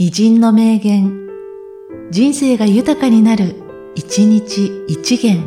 [0.00, 1.26] 偉人の名言、
[2.12, 3.56] 人生が豊かになる、
[3.96, 5.42] 一日一元。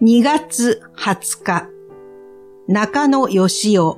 [0.00, 1.68] 2月20日、
[2.68, 3.94] 中野義雄。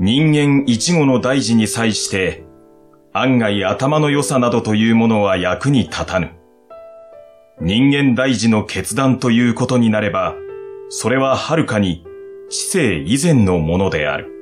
[0.00, 2.44] 人間一語の大事に際して、
[3.12, 6.30] 案外頭の良さなどというものは役に立たぬ。
[7.60, 10.34] 人間大事の決断ということになれば、
[10.94, 12.04] それははるかに
[12.50, 14.41] 知性以前のものである。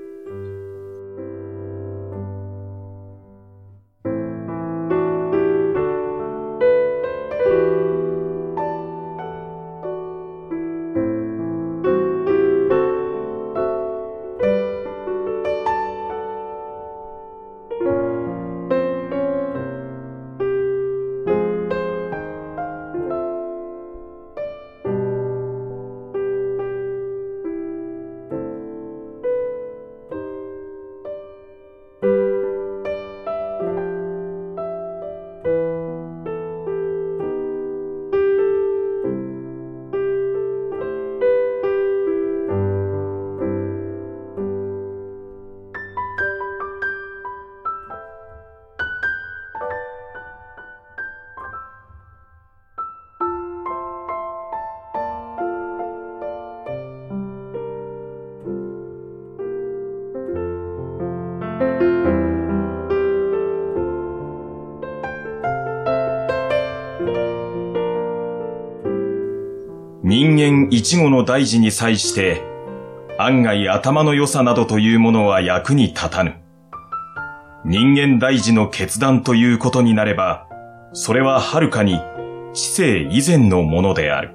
[70.10, 72.42] 人間一語の大事に際して、
[73.16, 76.34] 案外頭の良さなどというものは役に立たぬ。
[77.64, 80.48] 人間大事の決断ということになれば、
[80.94, 82.00] それははるかに
[82.54, 84.34] 知性以前のものである。